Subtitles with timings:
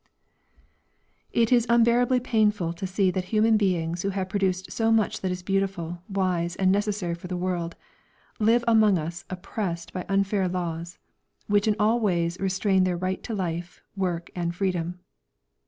[1.31, 5.29] It is unbearably painful to see that human beings who have produced so much that
[5.29, 7.75] is beautiful, wise and necessary for the world,
[8.39, 10.97] live among us oppressed by unfair laws,
[11.45, 14.99] which in all ways restrain their right to life, work and freedom.